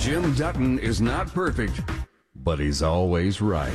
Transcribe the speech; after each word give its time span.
Jim 0.00 0.32
Dutton 0.32 0.78
is 0.78 1.02
not 1.02 1.30
perfect, 1.34 1.82
but 2.34 2.58
he's 2.58 2.80
always 2.80 3.42
right. 3.42 3.70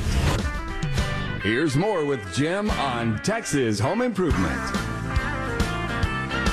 Here's 1.40 1.76
more 1.76 2.04
with 2.04 2.20
Jim 2.34 2.68
on 2.70 3.22
Texas 3.22 3.78
Home 3.78 4.02
Improvement. 4.02 4.76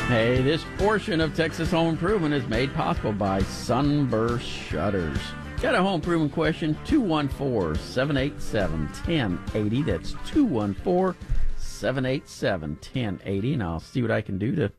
Hey, 0.07 0.43
this 0.43 0.63
portion 0.77 1.19
of 1.19 1.35
Texas 1.35 1.71
Home 1.71 1.89
Improvement 1.89 2.35
is 2.35 2.47
made 2.47 2.71
possible 2.75 3.13
by 3.13 3.41
Sunburst 3.41 4.45
Shutters. 4.47 5.17
Got 5.59 5.73
a 5.73 5.81
home 5.81 5.95
improvement 5.95 6.33
question? 6.33 6.77
214 6.85 7.81
787 7.83 8.79
1080. 8.85 9.81
That's 9.81 10.11
214 10.27 11.19
787 11.57 12.69
1080. 12.69 13.53
And 13.53 13.63
I'll 13.63 13.79
see 13.79 14.03
what 14.03 14.11
I 14.11 14.21
can 14.21 14.37
do 14.37 14.55
to 14.55 14.71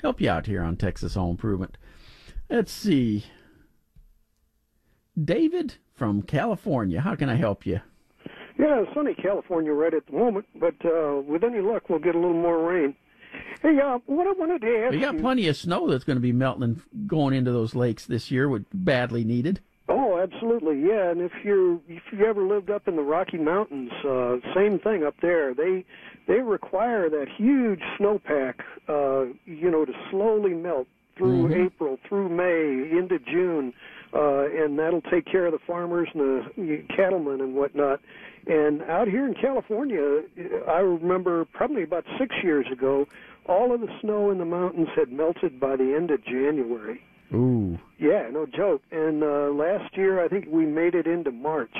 help 0.00 0.20
you 0.20 0.30
out 0.30 0.46
here 0.46 0.62
on 0.62 0.76
Texas 0.76 1.14
Home 1.14 1.30
Improvement. 1.30 1.76
Let's 2.48 2.70
see. 2.70 3.24
David 5.24 5.74
from 5.94 6.22
California, 6.22 7.00
how 7.00 7.14
can 7.14 7.28
I 7.28 7.34
help 7.36 7.66
you? 7.66 7.80
Yeah, 8.58 8.84
sunny 8.94 9.14
California 9.14 9.72
right 9.72 9.94
at 9.94 10.06
the 10.06 10.12
moment, 10.12 10.46
but 10.54 10.74
uh, 10.84 11.20
with 11.26 11.44
any 11.44 11.60
luck, 11.60 11.88
we'll 11.88 11.98
get 11.98 12.14
a 12.14 12.18
little 12.18 12.34
more 12.34 12.62
rain. 12.70 12.94
Hey, 13.62 13.78
uh, 13.78 13.98
what 14.06 14.26
I 14.26 14.32
wanted 14.32 14.60
to 14.62 14.84
ask 14.84 14.92
We 14.92 15.00
got 15.00 15.14
you- 15.14 15.20
plenty 15.20 15.48
of 15.48 15.56
snow 15.56 15.88
that's 15.88 16.04
going 16.04 16.16
to 16.16 16.20
be 16.22 16.32
melting 16.32 16.62
and 16.64 17.08
going 17.08 17.34
into 17.34 17.52
those 17.52 17.74
lakes 17.74 18.06
this 18.06 18.30
year, 18.30 18.48
which 18.48 18.64
badly 18.72 19.24
needed. 19.24 19.60
Oh, 19.88 20.18
absolutely, 20.18 20.80
yeah. 20.86 21.10
And 21.10 21.20
if 21.20 21.32
you 21.44 21.82
if 21.88 22.02
you 22.12 22.24
ever 22.24 22.42
lived 22.46 22.70
up 22.70 22.86
in 22.86 22.94
the 22.96 23.02
Rocky 23.02 23.38
Mountains, 23.38 23.90
uh, 24.04 24.36
same 24.54 24.78
thing 24.78 25.04
up 25.04 25.14
there. 25.20 25.52
They 25.54 25.84
they 26.28 26.40
require 26.40 27.08
that 27.10 27.26
huge 27.36 27.80
snowpack, 27.98 28.60
uh, 28.88 29.32
you 29.46 29.68
know, 29.70 29.84
to 29.84 29.92
slowly 30.10 30.54
melt 30.54 30.86
through 31.16 31.48
Mhm. 31.48 31.66
April, 31.66 31.98
through 32.08 32.28
May, 32.28 32.96
into 32.96 33.18
June, 33.18 33.72
uh, 34.14 34.44
and 34.50 34.78
that'll 34.78 35.02
take 35.02 35.24
care 35.26 35.46
of 35.46 35.52
the 35.52 35.58
farmers 35.66 36.08
and 36.14 36.44
the 36.56 36.82
cattlemen 36.94 37.40
and 37.40 37.54
whatnot. 37.54 38.00
And 38.46 38.82
out 38.82 39.06
here 39.08 39.26
in 39.26 39.34
California, 39.34 40.22
I 40.68 40.78
remember 40.78 41.44
probably 41.44 41.82
about 41.82 42.04
six 42.18 42.34
years 42.42 42.66
ago, 42.72 43.06
all 43.46 43.72
of 43.74 43.80
the 43.80 43.88
snow 44.00 44.30
in 44.30 44.38
the 44.38 44.44
mountains 44.44 44.88
had 44.96 45.12
melted 45.12 45.60
by 45.60 45.76
the 45.76 45.94
end 45.94 46.10
of 46.10 46.24
January. 46.24 47.02
Ooh. 47.32 47.78
Yeah, 47.98 48.28
no 48.32 48.46
joke. 48.46 48.82
And 48.90 49.22
uh, 49.22 49.50
last 49.52 49.96
year, 49.96 50.24
I 50.24 50.28
think 50.28 50.46
we 50.48 50.66
made 50.66 50.94
it 50.94 51.06
into 51.06 51.30
March, 51.30 51.74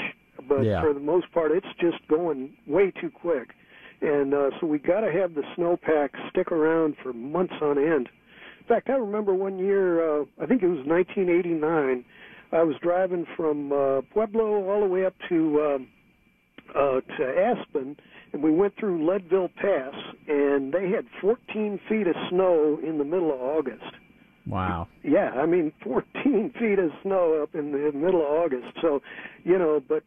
but 0.48 0.62
Yeah. 0.62 0.80
for 0.82 0.92
the 0.92 1.00
most 1.00 1.32
part, 1.32 1.50
it's 1.50 1.66
just 1.80 2.06
going 2.08 2.52
way 2.66 2.92
too 2.92 3.10
quick. 3.10 3.50
And 4.02 4.32
uh, 4.32 4.50
so 4.60 4.66
we 4.66 4.78
got 4.78 5.00
to 5.00 5.12
have 5.12 5.34
the 5.34 5.42
snowpack 5.56 6.10
stick 6.30 6.52
around 6.52 6.96
for 7.02 7.12
months 7.12 7.54
on 7.60 7.78
end. 7.78 8.08
In 8.60 8.66
fact, 8.66 8.88
I 8.88 8.92
remember 8.94 9.34
one 9.34 9.58
year, 9.58 10.20
uh, 10.20 10.24
I 10.40 10.46
think 10.46 10.62
it 10.62 10.68
was 10.68 10.86
1989. 10.86 12.04
I 12.52 12.62
was 12.62 12.76
driving 12.82 13.26
from 13.36 13.72
uh, 13.72 14.00
Pueblo 14.12 14.68
all 14.68 14.80
the 14.80 14.86
way 14.86 15.04
up 15.04 15.14
to 15.28 15.60
um, 15.62 15.88
uh, 16.74 17.00
to 17.00 17.24
Aspen, 17.24 17.96
and 18.32 18.42
we 18.42 18.50
went 18.50 18.74
through 18.78 19.06
Leadville 19.08 19.50
Pass, 19.56 19.94
and 20.28 20.72
they 20.72 20.88
had 20.90 21.04
14 21.20 21.80
feet 21.88 22.06
of 22.06 22.14
snow 22.28 22.78
in 22.86 22.98
the 22.98 23.04
middle 23.04 23.32
of 23.32 23.40
August. 23.40 23.82
Wow. 24.46 24.88
Yeah, 25.04 25.30
I 25.30 25.46
mean, 25.46 25.72
14 25.84 26.52
feet 26.58 26.78
of 26.78 26.90
snow 27.02 27.40
up 27.42 27.54
in 27.54 27.72
the 27.72 27.92
middle 27.92 28.20
of 28.20 28.26
August. 28.26 28.66
So, 28.80 29.00
you 29.44 29.58
know, 29.58 29.80
but 29.86 30.02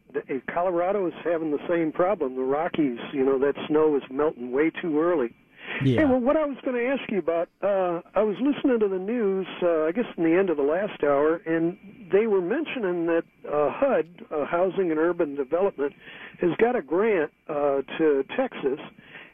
Colorado 0.52 1.06
is 1.06 1.14
having 1.24 1.50
the 1.50 1.66
same 1.68 1.92
problem. 1.92 2.36
The 2.36 2.42
Rockies, 2.42 2.98
you 3.12 3.24
know, 3.24 3.38
that 3.38 3.54
snow 3.68 3.96
is 3.96 4.02
melting 4.10 4.52
way 4.52 4.70
too 4.82 5.00
early. 5.00 5.34
Yeah. 5.82 6.00
Hey, 6.00 6.04
well, 6.04 6.20
what 6.20 6.36
I 6.36 6.44
was 6.44 6.56
going 6.64 6.76
to 6.76 6.86
ask 6.86 7.10
you 7.10 7.18
about, 7.18 7.48
uh, 7.62 8.00
I 8.14 8.22
was 8.22 8.36
listening 8.40 8.78
to 8.80 8.88
the 8.88 8.98
news, 8.98 9.46
uh, 9.62 9.84
I 9.84 9.92
guess 9.92 10.04
in 10.16 10.24
the 10.24 10.36
end 10.36 10.50
of 10.50 10.56
the 10.56 10.62
last 10.62 11.02
hour, 11.02 11.36
and 11.46 11.76
they 12.12 12.26
were 12.26 12.40
mentioning 12.40 13.06
that 13.06 13.24
uh, 13.48 13.70
HUD, 13.70 14.06
uh, 14.30 14.44
Housing 14.46 14.90
and 14.90 14.98
Urban 14.98 15.34
Development, 15.34 15.92
has 16.40 16.50
got 16.58 16.76
a 16.76 16.82
grant 16.82 17.32
uh, 17.48 17.82
to 17.98 18.24
Texas, 18.36 18.78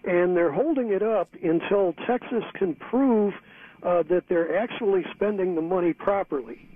and 0.05 0.37
they're 0.37 0.53
holding 0.53 0.91
it 0.93 1.03
up 1.03 1.29
until 1.43 1.95
Texas 2.07 2.45
can 2.55 2.75
prove 2.75 3.35
uh, 3.83 4.03
that 4.09 4.25
they're 4.29 4.57
actually 4.57 5.05
spending 5.15 5.55
the 5.55 5.63
money 5.63 5.93
properly. 5.93 6.67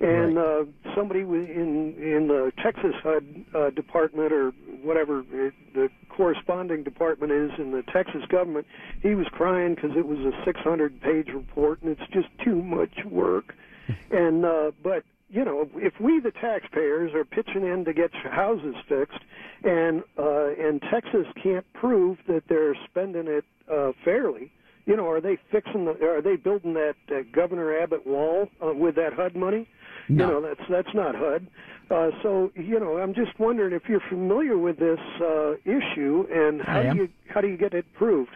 And 0.00 0.38
uh, 0.38 0.64
somebody 0.96 1.20
in 1.20 1.94
in 1.96 2.26
the 2.26 2.52
Texas 2.62 2.94
HUD 3.02 3.44
uh, 3.54 3.70
department 3.70 4.32
or 4.32 4.52
whatever 4.84 5.24
it, 5.32 5.54
the 5.74 5.88
corresponding 6.08 6.82
department 6.82 7.32
is 7.32 7.50
in 7.58 7.72
the 7.72 7.82
Texas 7.92 8.22
government, 8.28 8.66
he 9.02 9.14
was 9.14 9.26
crying 9.32 9.74
because 9.74 9.96
it 9.96 10.06
was 10.06 10.18
a 10.18 10.32
600 10.44 11.00
page 11.00 11.28
report 11.28 11.82
and 11.82 11.90
it's 11.90 12.12
just 12.12 12.28
too 12.44 12.62
much 12.62 13.04
work. 13.04 13.54
and 14.10 14.44
uh, 14.44 14.70
but 14.82 15.04
you 15.30 15.44
know, 15.44 15.68
if 15.74 15.98
we 16.00 16.20
the 16.20 16.30
taxpayers 16.30 17.12
are 17.14 17.24
pitching 17.24 17.66
in 17.66 17.84
to 17.84 17.92
get 17.92 18.12
houses 18.14 18.76
fixed, 18.88 19.18
and 19.64 20.02
uh, 20.18 20.50
and 20.58 20.80
Texas 20.82 21.26
can't 21.42 21.66
prove 21.72 22.18
that 22.28 22.44
they're 22.48 22.76
spending 22.88 23.26
it 23.26 23.44
uh, 23.70 23.92
fairly, 24.04 24.52
you 24.86 24.96
know, 24.96 25.08
are 25.08 25.20
they 25.20 25.38
fixing 25.50 25.86
the? 25.86 25.92
Are 26.04 26.20
they 26.20 26.36
building 26.36 26.74
that 26.74 26.96
uh, 27.10 27.22
Governor 27.32 27.78
Abbott 27.78 28.06
wall 28.06 28.48
uh, 28.64 28.72
with 28.74 28.96
that 28.96 29.14
HUD 29.14 29.34
money? 29.34 29.68
No. 30.08 30.26
You 30.26 30.32
know, 30.32 30.40
that's 30.42 30.68
that's 30.70 30.94
not 30.94 31.14
HUD. 31.14 31.46
Uh, 31.90 32.10
so 32.22 32.52
you 32.54 32.78
know, 32.78 32.98
I'm 32.98 33.14
just 33.14 33.38
wondering 33.38 33.72
if 33.74 33.88
you're 33.88 34.02
familiar 34.08 34.58
with 34.58 34.78
this 34.78 35.00
uh, 35.20 35.52
issue 35.64 36.26
and 36.32 36.60
how 36.60 36.82
do 36.82 36.96
you 36.96 37.08
how 37.28 37.40
do 37.40 37.48
you 37.48 37.56
get 37.56 37.72
it 37.74 37.86
proved? 37.94 38.30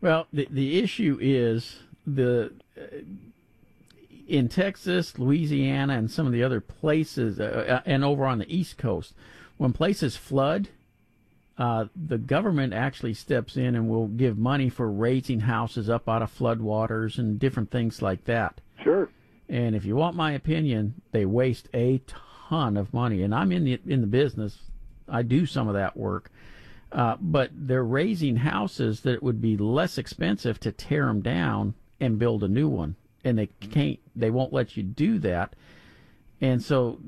Well, 0.00 0.26
the 0.32 0.48
the 0.50 0.78
issue 0.78 1.18
is 1.20 1.80
the 2.06 2.52
uh, 2.76 2.98
in 4.26 4.48
Texas, 4.48 5.18
Louisiana, 5.18 5.94
and 5.94 6.10
some 6.10 6.26
of 6.26 6.32
the 6.32 6.42
other 6.42 6.60
places, 6.60 7.40
uh, 7.40 7.64
uh, 7.68 7.80
and 7.86 8.04
over 8.04 8.26
on 8.26 8.38
the 8.38 8.54
East 8.54 8.76
Coast, 8.76 9.14
when 9.56 9.72
places 9.72 10.16
flood, 10.16 10.68
uh, 11.58 11.86
the 11.96 12.18
government 12.18 12.72
actually 12.72 13.14
steps 13.14 13.56
in 13.56 13.74
and 13.74 13.88
will 13.88 14.06
give 14.06 14.38
money 14.38 14.68
for 14.68 14.90
raising 14.90 15.40
houses 15.40 15.90
up 15.90 16.08
out 16.08 16.22
of 16.22 16.36
floodwaters 16.36 17.18
and 17.18 17.38
different 17.38 17.70
things 17.70 18.00
like 18.00 18.24
that. 18.24 18.60
Sure. 18.82 19.10
And 19.48 19.74
if 19.74 19.84
you 19.84 19.96
want 19.96 20.14
my 20.14 20.32
opinion, 20.32 20.94
they 21.10 21.24
waste 21.24 21.68
a 21.74 22.00
ton 22.06 22.76
of 22.76 22.94
money. 22.94 23.22
And 23.22 23.34
I'm 23.34 23.50
in 23.50 23.64
the 23.64 23.80
in 23.86 24.02
the 24.02 24.06
business. 24.06 24.58
I 25.08 25.22
do 25.22 25.46
some 25.46 25.68
of 25.68 25.74
that 25.74 25.96
work. 25.96 26.30
Uh, 26.90 27.16
but 27.20 27.50
they're 27.52 27.84
raising 27.84 28.36
houses 28.36 29.00
that 29.00 29.14
it 29.14 29.22
would 29.22 29.42
be 29.42 29.56
less 29.56 29.98
expensive 29.98 30.58
to 30.60 30.72
tear 30.72 31.06
them 31.06 31.20
down 31.20 31.74
and 32.00 32.18
build 32.18 32.42
a 32.42 32.48
new 32.48 32.68
one, 32.68 32.96
and 33.24 33.38
they 33.38 33.46
can't. 33.46 33.98
They 34.16 34.30
won't 34.30 34.54
let 34.54 34.76
you 34.76 34.82
do 34.82 35.18
that. 35.18 35.54
And 36.40 36.62
so, 36.62 36.98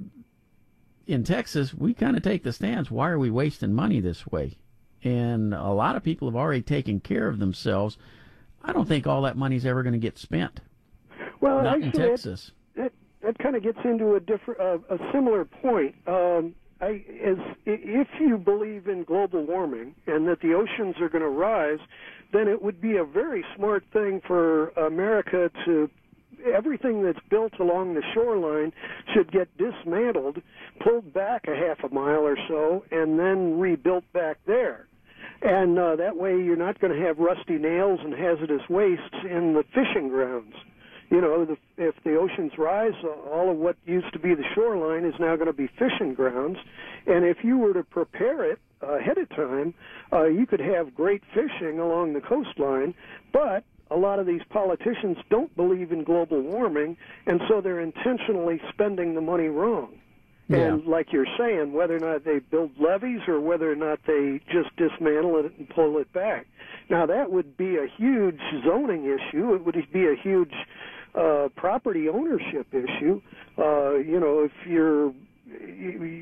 in 1.10 1.24
Texas, 1.24 1.74
we 1.74 1.92
kind 1.94 2.16
of 2.16 2.22
take 2.22 2.42
the 2.42 2.52
stance: 2.52 2.90
Why 2.90 3.10
are 3.10 3.18
we 3.18 3.30
wasting 3.30 3.72
money 3.72 4.00
this 4.00 4.26
way? 4.26 4.56
And 5.02 5.54
a 5.54 5.70
lot 5.70 5.96
of 5.96 6.02
people 6.02 6.28
have 6.28 6.36
already 6.36 6.62
taken 6.62 7.00
care 7.00 7.26
of 7.26 7.38
themselves. 7.38 7.96
I 8.62 8.72
don't 8.72 8.86
think 8.86 9.06
all 9.06 9.22
that 9.22 9.36
money's 9.36 9.64
ever 9.64 9.82
going 9.82 9.94
to 9.94 9.98
get 9.98 10.18
spent. 10.18 10.60
Well, 11.40 11.62
Not 11.62 11.80
in 11.80 11.92
Texas. 11.92 12.52
that 12.76 12.92
that 13.22 13.38
kind 13.38 13.56
of 13.56 13.62
gets 13.62 13.78
into 13.84 14.14
a 14.14 14.20
different, 14.20 14.60
uh, 14.60 14.78
a 14.94 14.98
similar 15.12 15.44
point. 15.44 15.94
Um, 16.06 16.54
I, 16.80 17.04
as 17.22 17.36
if 17.66 18.08
you 18.18 18.38
believe 18.38 18.88
in 18.88 19.04
global 19.04 19.44
warming 19.44 19.94
and 20.06 20.26
that 20.28 20.40
the 20.40 20.54
oceans 20.54 20.96
are 21.00 21.10
going 21.10 21.22
to 21.22 21.28
rise, 21.28 21.78
then 22.32 22.48
it 22.48 22.62
would 22.62 22.80
be 22.80 22.96
a 22.96 23.04
very 23.04 23.44
smart 23.54 23.84
thing 23.92 24.22
for 24.26 24.68
America 24.70 25.50
to 25.66 25.90
everything 26.44 27.02
that's 27.02 27.18
built 27.28 27.52
along 27.58 27.94
the 27.94 28.02
shoreline 28.14 28.72
should 29.14 29.30
get 29.32 29.48
dismantled, 29.56 30.42
pulled 30.80 31.12
back 31.12 31.46
a 31.48 31.56
half 31.56 31.82
a 31.84 31.92
mile 31.94 32.26
or 32.26 32.36
so, 32.48 32.84
and 32.90 33.18
then 33.18 33.58
rebuilt 33.58 34.04
back 34.12 34.38
there. 34.46 34.86
And 35.42 35.78
uh, 35.78 35.96
that 35.96 36.16
way, 36.16 36.36
you're 36.36 36.56
not 36.56 36.80
going 36.80 36.92
to 36.92 37.06
have 37.06 37.18
rusty 37.18 37.56
nails 37.56 38.00
and 38.02 38.12
hazardous 38.12 38.68
wastes 38.68 39.16
in 39.24 39.54
the 39.54 39.64
fishing 39.74 40.08
grounds. 40.08 40.54
You 41.10 41.20
know, 41.20 41.44
the, 41.44 41.56
if 41.76 41.94
the 42.04 42.16
oceans 42.16 42.52
rise, 42.56 42.92
all 43.02 43.50
of 43.50 43.56
what 43.56 43.76
used 43.84 44.12
to 44.12 44.18
be 44.18 44.34
the 44.34 44.44
shoreline 44.54 45.04
is 45.04 45.14
now 45.18 45.34
going 45.36 45.48
to 45.48 45.52
be 45.52 45.66
fishing 45.66 46.14
grounds. 46.14 46.58
And 47.06 47.24
if 47.24 47.38
you 47.42 47.58
were 47.58 47.72
to 47.72 47.82
prepare 47.82 48.44
it 48.44 48.60
ahead 48.80 49.18
of 49.18 49.28
time, 49.30 49.74
uh, 50.12 50.26
you 50.26 50.46
could 50.46 50.60
have 50.60 50.94
great 50.94 51.22
fishing 51.34 51.80
along 51.80 52.12
the 52.12 52.20
coastline. 52.20 52.94
But 53.32 53.64
a 53.90 53.96
lot 53.96 54.18
of 54.18 54.26
these 54.26 54.42
politicians 54.50 55.18
don't 55.30 55.54
believe 55.56 55.92
in 55.92 56.04
global 56.04 56.40
warming, 56.40 56.96
and 57.26 57.40
so 57.48 57.60
they're 57.60 57.80
intentionally 57.80 58.60
spending 58.70 59.14
the 59.14 59.20
money 59.20 59.48
wrong. 59.48 59.98
And 60.52 60.84
like 60.84 61.12
you're 61.12 61.28
saying, 61.38 61.72
whether 61.72 61.94
or 61.94 62.00
not 62.00 62.24
they 62.24 62.40
build 62.40 62.72
levees 62.76 63.20
or 63.28 63.40
whether 63.40 63.70
or 63.70 63.76
not 63.76 64.00
they 64.04 64.40
just 64.50 64.74
dismantle 64.76 65.36
it 65.38 65.52
and 65.56 65.68
pull 65.68 65.98
it 65.98 66.12
back. 66.12 66.46
Now 66.88 67.06
that 67.06 67.30
would 67.30 67.56
be 67.56 67.76
a 67.76 67.86
huge 67.86 68.40
zoning 68.64 69.04
issue. 69.04 69.54
It 69.54 69.64
would 69.64 69.76
be 69.92 70.08
a 70.08 70.16
huge 70.16 70.52
uh, 71.14 71.50
property 71.54 72.08
ownership 72.08 72.66
issue. 72.74 73.20
Uh, 73.56 73.94
you 73.94 74.18
know, 74.18 74.40
if 74.40 74.52
you're 74.66 75.12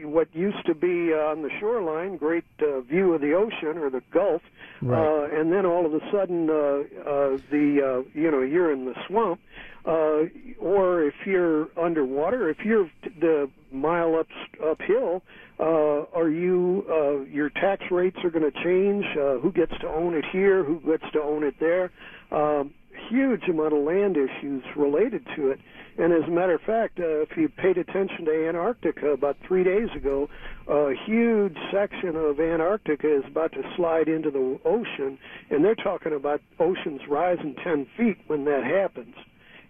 what 0.04 0.28
used 0.34 0.64
to 0.66 0.74
be 0.74 1.12
on 1.12 1.42
the 1.42 1.50
shoreline, 1.58 2.16
great 2.16 2.44
uh, 2.60 2.80
view 2.80 3.14
of 3.14 3.20
the 3.20 3.32
ocean 3.32 3.78
or 3.78 3.90
the 3.90 4.02
Gulf, 4.10 4.42
Right. 4.80 5.30
uh, 5.32 5.40
and 5.40 5.52
then 5.52 5.66
all 5.66 5.86
of 5.86 5.94
a 5.94 6.00
sudden, 6.12 6.48
uh, 6.48 6.54
uh, 6.54 7.38
the 7.50 8.04
uh, 8.04 8.18
you 8.18 8.30
know 8.30 8.42
you're 8.42 8.72
in 8.72 8.84
the 8.84 8.94
swamp. 9.06 9.40
uh, 9.84 10.24
or 10.60 11.02
if 11.04 11.14
you're 11.24 11.68
underwater, 11.80 12.50
if 12.50 12.58
you're 12.64 12.90
the 13.20 13.50
mile 13.72 14.16
up 14.16 14.26
uphill, 14.64 15.22
uh, 15.58 16.04
are 16.14 16.28
you 16.28 16.84
uh, 16.90 17.20
your 17.30 17.50
tax 17.50 17.82
rates 17.90 18.18
are 18.22 18.30
going 18.30 18.50
to 18.50 18.62
change? 18.62 19.04
Uh, 19.16 19.38
who 19.38 19.50
gets 19.52 19.72
to 19.80 19.88
own 19.88 20.14
it 20.14 20.24
here? 20.30 20.62
Who 20.62 20.80
gets 20.80 21.10
to 21.12 21.20
own 21.22 21.42
it 21.42 21.54
there? 21.58 21.90
Um, 22.30 22.74
huge 23.08 23.48
amount 23.48 23.72
of 23.72 23.84
land 23.84 24.16
issues 24.16 24.62
related 24.76 25.26
to 25.36 25.50
it. 25.50 25.60
And 25.98 26.12
as 26.12 26.28
a 26.28 26.30
matter 26.30 26.54
of 26.54 26.60
fact, 26.60 27.00
uh, 27.00 27.22
if 27.22 27.36
you 27.36 27.48
paid 27.48 27.76
attention 27.76 28.24
to 28.26 28.48
Antarctica 28.48 29.08
about 29.08 29.36
three 29.46 29.64
days 29.64 29.88
ago, 29.96 30.28
a 30.68 30.94
huge 31.06 31.56
section 31.72 32.14
of 32.14 32.38
Antarctica 32.38 33.16
is 33.18 33.24
about 33.26 33.52
to 33.52 33.62
slide 33.76 34.08
into 34.08 34.30
the 34.30 34.60
ocean, 34.64 35.18
and 35.50 35.64
they're 35.64 35.74
talking 35.74 36.12
about 36.12 36.40
oceans 36.60 37.00
rising 37.08 37.56
10 37.64 37.86
feet 37.96 38.18
when 38.28 38.44
that 38.44 38.62
happens. 38.62 39.14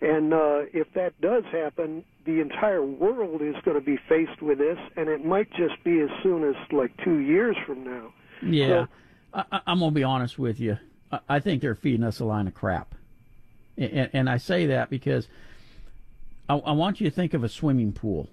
And 0.01 0.35
uh, 0.35 0.61
if 0.73 0.93
that 0.95 1.19
does 1.21 1.45
happen, 1.51 2.05
the 2.25 2.41
entire 2.41 2.85
world 2.85 3.41
is 3.41 3.55
going 3.65 3.79
to 3.79 3.85
be 3.85 3.99
faced 4.09 4.43
with 4.43 4.59
this, 4.59 4.79
and 4.97 5.09
it 5.09 5.25
might 5.25 5.51
just 5.53 5.83
be 5.83 6.01
as 6.01 6.11
soon 6.23 6.45
as 6.45 6.55
like 6.71 6.93
two 7.03 7.19
years 7.19 7.57
from 7.67 7.85
now. 7.85 8.13
Yeah, 8.43 8.85
so, 8.85 8.89
I, 9.51 9.61
I'm 9.67 9.79
going 9.79 9.93
to 9.93 9.95
be 9.95 10.05
honest 10.05 10.39
with 10.39 10.61
you. 10.61 10.79
I, 11.11 11.21
I 11.29 11.41
think 11.41 11.63
they're 11.63 11.75
feeding 11.75 12.05
us 12.05 12.21
a 12.21 12.25
line 12.25 12.47
of 12.47 12.55
crap. 12.55 12.95
And, 13.79 14.11
and 14.13 14.31
I 14.31 14.37
say 14.37 14.67
that 14.67 14.91
because 14.91 15.29
I, 16.49 16.57
I 16.57 16.73
want 16.73 17.01
you 17.01 17.09
to 17.09 17.15
think 17.15 17.33
of 17.33 17.45
a 17.45 17.49
swimming 17.49 17.93
pool. 17.93 18.29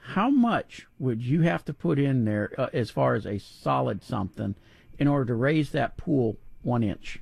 How 0.00 0.30
much 0.30 0.86
would 0.98 1.22
you 1.22 1.42
have 1.42 1.64
to 1.66 1.72
put 1.72 1.98
in 1.98 2.24
there 2.24 2.52
uh, 2.58 2.68
as 2.72 2.90
far 2.90 3.14
as 3.14 3.26
a 3.26 3.38
solid 3.38 4.02
something 4.02 4.54
in 4.98 5.08
order 5.08 5.26
to 5.26 5.34
raise 5.34 5.70
that 5.70 5.96
pool 5.96 6.36
one 6.62 6.82
inch? 6.82 7.20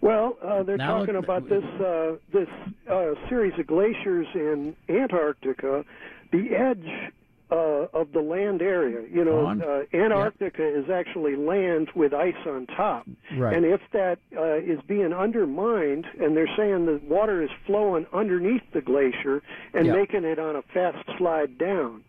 Well, 0.00 0.36
uh, 0.42 0.62
they're 0.64 0.76
now 0.76 0.98
talking 0.98 1.14
look, 1.14 1.24
about 1.24 1.48
this 1.48 1.64
uh, 1.64 2.16
this 2.32 2.48
uh, 2.90 3.14
series 3.28 3.56
of 3.58 3.68
glaciers 3.68 4.26
in 4.34 4.74
Antarctica. 4.88 5.84
The 6.32 6.56
edge 6.56 7.12
uh, 7.52 7.86
of 7.92 8.12
the 8.12 8.20
land 8.20 8.62
area. 8.62 9.06
You 9.12 9.24
know, 9.24 9.46
uh, 9.46 9.96
Antarctica 9.96 10.62
yep. 10.62 10.84
is 10.84 10.90
actually 10.90 11.36
land 11.36 11.90
with 11.94 12.14
ice 12.14 12.34
on 12.46 12.66
top. 12.66 13.06
Right. 13.36 13.54
And 13.54 13.66
if 13.66 13.80
that 13.92 14.18
uh, 14.36 14.56
is 14.56 14.80
being 14.86 15.12
undermined, 15.12 16.06
and 16.18 16.34
they're 16.34 16.48
saying 16.56 16.86
the 16.86 17.00
water 17.04 17.42
is 17.42 17.50
flowing 17.66 18.06
underneath 18.12 18.62
the 18.72 18.80
glacier 18.80 19.42
and 19.74 19.86
yep. 19.86 19.96
making 19.96 20.24
it 20.24 20.38
on 20.38 20.56
a 20.56 20.62
fast 20.72 21.06
slide 21.18 21.58
down. 21.58 22.02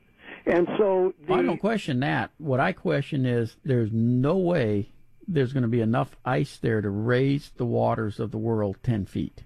And 0.45 0.67
so 0.77 1.13
the, 1.27 1.33
I 1.33 1.41
don't 1.41 1.57
question 1.57 1.99
that. 2.01 2.31
What 2.37 2.59
I 2.59 2.71
question 2.71 3.25
is 3.25 3.57
there's 3.65 3.91
no 3.91 4.37
way 4.37 4.89
there's 5.27 5.53
going 5.53 5.63
to 5.63 5.69
be 5.69 5.81
enough 5.81 6.15
ice 6.25 6.57
there 6.57 6.81
to 6.81 6.89
raise 6.89 7.51
the 7.57 7.65
waters 7.65 8.19
of 8.19 8.31
the 8.31 8.37
world 8.37 8.77
10 8.83 9.05
feet. 9.05 9.43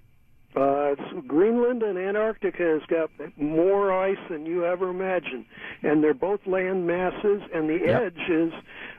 Uh, 0.58 0.94
Greenland 1.26 1.82
and 1.82 1.98
Antarctica 1.98 2.62
has 2.62 2.82
got 2.88 3.10
more 3.36 3.92
ice 3.92 4.18
than 4.28 4.44
you 4.44 4.64
ever 4.64 4.88
imagined, 4.90 5.44
and 5.82 6.02
they're 6.02 6.14
both 6.14 6.40
land 6.46 6.86
masses. 6.86 7.42
And 7.54 7.68
the 7.68 7.78
yep. 7.86 8.02
edge 8.02 8.30
is 8.30 8.52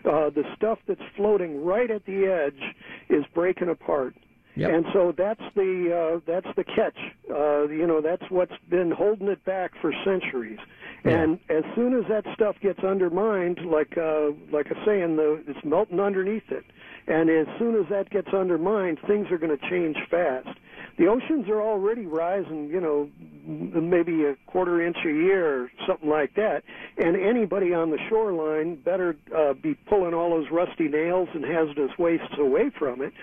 uh, 0.06 0.30
the 0.30 0.44
stuff 0.56 0.80
that's 0.88 1.02
floating 1.16 1.64
right 1.64 1.92
at 1.92 2.06
the 2.06 2.28
edge 2.28 2.76
is 3.10 3.26
breaking 3.34 3.70
apart. 3.70 4.16
Yep. 4.56 4.72
And 4.74 4.86
so 4.94 5.14
that's 5.18 5.42
the 5.56 6.18
uh, 6.18 6.20
that's 6.26 6.54
the 6.56 6.64
catch. 6.64 6.98
Uh, 7.30 7.68
you 7.68 7.88
know, 7.88 8.02
that's 8.02 8.30
what's 8.30 8.58
been 8.70 8.92
holding 8.92 9.28
it 9.28 9.44
back 9.46 9.72
for 9.80 9.94
centuries. 10.04 10.60
Yeah. 11.06 11.12
And 11.12 11.40
as 11.50 11.64
soon 11.76 11.94
as 11.98 12.06
that 12.10 12.26
stuff 12.34 12.58
gets 12.62 12.80
undermined, 12.84 13.60
like 13.66 13.98
uh, 13.98 14.32
like 14.52 14.68
I 14.68 14.86
say, 14.86 15.02
in 15.02 15.16
the 15.16 15.44
it's 15.48 15.64
melting 15.64 16.00
underneath 16.00 16.52
it. 16.52 16.66
And 17.08 17.30
as 17.30 17.48
soon 17.58 17.76
as 17.76 17.90
that 17.90 18.10
gets 18.10 18.34
undermined, 18.34 19.00
things 19.08 19.32
are 19.32 19.38
going 19.38 19.58
to 19.58 19.70
change 19.70 19.98
fast. 20.12 20.59
The 21.00 21.07
oceans 21.07 21.48
are 21.48 21.62
already 21.62 22.06
rising, 22.06 22.69
you 22.69 22.81
know, 22.81 23.10
maybe 23.48 24.25
a 24.25 24.36
quarter 24.48 24.86
inch 24.86 24.98
a 25.06 25.10
year 25.10 25.63
or 25.63 25.72
something 25.88 26.10
like 26.10 26.36
that. 26.36 26.63
And 26.98 27.16
anybody 27.16 27.74
on 27.74 27.90
the 27.90 27.98
shoreline 28.10 28.75
better 28.75 29.16
uh, 29.34 29.54
be 29.54 29.75
pulling 29.75 30.13
all 30.13 30.31
those 30.31 30.51
rusty 30.51 30.90
nails 30.90 31.30
and 31.34 31.46
hazardous 31.46 31.98
wastes 31.98 32.38
away 32.38 32.69
from 32.78 33.01
it. 33.01 33.13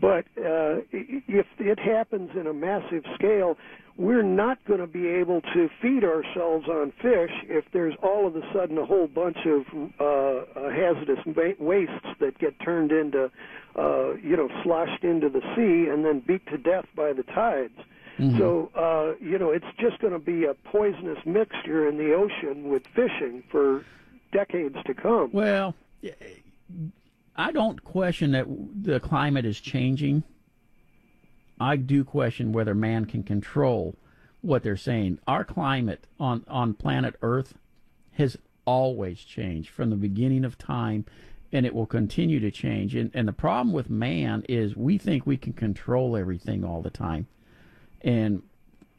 But 0.00 0.26
uh, 0.36 0.84
if 0.92 1.46
it 1.58 1.78
happens 1.78 2.30
in 2.34 2.46
a 2.46 2.52
massive 2.52 3.04
scale, 3.14 3.56
we're 3.96 4.22
not 4.22 4.62
going 4.66 4.80
to 4.80 4.86
be 4.86 5.06
able 5.08 5.40
to 5.40 5.70
feed 5.80 6.04
ourselves 6.04 6.68
on 6.68 6.92
fish 7.00 7.30
if 7.44 7.64
there's 7.72 7.94
all 8.02 8.26
of 8.26 8.36
a 8.36 8.42
sudden 8.52 8.76
a 8.76 8.84
whole 8.84 9.06
bunch 9.06 9.38
of 9.46 9.64
uh, 9.98 10.04
uh, 10.04 10.70
hazardous 10.70 11.24
wastes 11.58 12.06
that 12.20 12.38
get 12.38 12.60
turned 12.60 12.92
into, 12.92 13.30
uh, 13.76 14.14
you 14.16 14.36
know, 14.36 14.50
sloshed 14.62 15.02
into 15.02 15.30
the 15.30 15.40
sea 15.54 15.90
and 15.90 16.04
then 16.04 16.20
beat 16.20 16.46
to 16.48 16.58
death 16.58 16.86
by 16.94 17.14
the 17.14 17.22
tides. 17.22 17.78
Mm-hmm. 18.18 18.38
So, 18.38 18.70
uh, 18.74 19.14
you 19.22 19.38
know, 19.38 19.50
it's 19.50 19.66
just 19.78 19.98
going 20.00 20.12
to 20.12 20.18
be 20.18 20.44
a 20.44 20.54
poisonous 20.54 21.18
mixture 21.24 21.88
in 21.88 21.96
the 21.96 22.12
ocean 22.12 22.68
with 22.68 22.82
fishing 22.94 23.42
for 23.50 23.84
decades 24.32 24.76
to 24.84 24.94
come. 24.94 25.30
Well, 25.32 25.74
I 27.36 27.52
don't 27.52 27.84
question 27.84 28.32
that 28.32 28.46
the 28.82 28.98
climate 28.98 29.44
is 29.44 29.60
changing. 29.60 30.24
I 31.60 31.76
do 31.76 32.04
question 32.04 32.52
whether 32.52 32.74
man 32.74 33.04
can 33.04 33.22
control 33.22 33.94
what 34.40 34.62
they're 34.62 34.76
saying. 34.76 35.18
Our 35.26 35.44
climate 35.44 36.06
on, 36.18 36.44
on 36.48 36.74
planet 36.74 37.16
Earth 37.22 37.54
has 38.12 38.38
always 38.64 39.20
changed 39.20 39.70
from 39.70 39.90
the 39.90 39.96
beginning 39.96 40.44
of 40.44 40.58
time, 40.58 41.04
and 41.52 41.66
it 41.66 41.74
will 41.74 41.86
continue 41.86 42.40
to 42.40 42.50
change. 42.50 42.94
And, 42.94 43.10
and 43.14 43.28
the 43.28 43.32
problem 43.32 43.72
with 43.72 43.90
man 43.90 44.44
is 44.48 44.76
we 44.76 44.98
think 44.98 45.26
we 45.26 45.36
can 45.36 45.52
control 45.52 46.16
everything 46.16 46.64
all 46.64 46.82
the 46.82 46.90
time. 46.90 47.26
And 48.02 48.42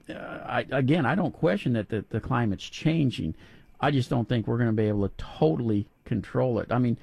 uh, 0.10 0.14
I, 0.14 0.66
again, 0.72 1.06
I 1.06 1.16
don't 1.16 1.34
question 1.34 1.74
that 1.74 1.90
the, 1.90 2.06
the 2.10 2.20
climate's 2.20 2.70
changing. 2.70 3.36
I 3.80 3.92
just 3.92 4.10
don't 4.10 4.28
think 4.28 4.48
we're 4.48 4.58
going 4.58 4.70
to 4.70 4.74
be 4.74 4.88
able 4.88 5.08
to 5.08 5.14
totally 5.18 5.88
control 6.06 6.60
it. 6.60 6.72
I 6.72 6.78
mean, 6.78 6.98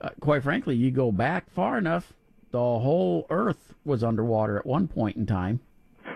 uh, 0.00 0.10
quite 0.20 0.42
frankly, 0.42 0.76
you 0.76 0.90
go 0.90 1.12
back 1.12 1.50
far 1.50 1.78
enough, 1.78 2.12
the 2.50 2.58
whole 2.58 3.26
Earth 3.30 3.74
was 3.84 4.02
underwater 4.02 4.58
at 4.58 4.66
one 4.66 4.88
point 4.88 5.16
in 5.16 5.26
time. 5.26 5.60